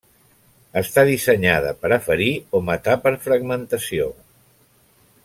Està 0.81 1.03
dissenyada 1.09 1.73
per 1.83 1.91
a 1.97 2.01
ferir 2.07 2.31
o 2.61 2.65
matar 2.71 2.99
per 3.05 3.15
fragmentació. 3.27 4.09